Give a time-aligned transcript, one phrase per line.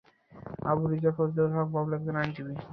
[0.65, 2.53] আবু রেজা ফজলুল হক বাবলু একজন আইনজীবী।